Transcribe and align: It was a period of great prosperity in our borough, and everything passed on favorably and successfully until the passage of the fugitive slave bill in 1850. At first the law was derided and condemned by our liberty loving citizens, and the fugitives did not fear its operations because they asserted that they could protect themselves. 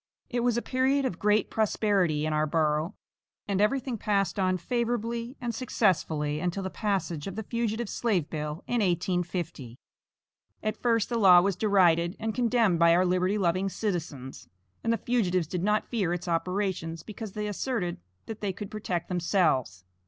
It 0.31 0.39
was 0.39 0.57
a 0.57 0.63
period 0.63 1.05
of 1.05 1.19
great 1.19 1.51
prosperity 1.51 2.25
in 2.25 2.33
our 2.33 2.47
borough, 2.47 2.95
and 3.47 3.61
everything 3.61 3.99
passed 3.99 4.39
on 4.39 4.57
favorably 4.57 5.37
and 5.39 5.53
successfully 5.53 6.39
until 6.39 6.63
the 6.63 6.71
passage 6.71 7.27
of 7.27 7.35
the 7.35 7.43
fugitive 7.43 7.87
slave 7.87 8.27
bill 8.27 8.63
in 8.65 8.79
1850. 8.81 9.77
At 10.63 10.81
first 10.81 11.09
the 11.09 11.19
law 11.19 11.39
was 11.41 11.55
derided 11.55 12.15
and 12.19 12.33
condemned 12.33 12.79
by 12.79 12.95
our 12.95 13.05
liberty 13.05 13.37
loving 13.37 13.69
citizens, 13.69 14.49
and 14.83 14.91
the 14.91 14.97
fugitives 14.97 15.45
did 15.45 15.61
not 15.63 15.85
fear 15.91 16.13
its 16.15 16.27
operations 16.27 17.03
because 17.03 17.33
they 17.33 17.45
asserted 17.45 17.99
that 18.25 18.41
they 18.41 18.53
could 18.53 18.71
protect 18.71 19.07
themselves. 19.07 19.83